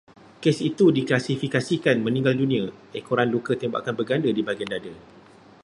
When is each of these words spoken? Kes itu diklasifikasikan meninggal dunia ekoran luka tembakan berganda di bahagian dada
Kes 0.43 0.57
itu 0.69 0.85
diklasifikasikan 0.97 1.97
meninggal 2.05 2.33
dunia 2.41 2.63
ekoran 2.99 3.27
luka 3.33 3.53
tembakan 3.61 3.93
berganda 4.01 4.29
di 4.33 4.41
bahagian 4.45 4.71
dada 4.73 4.93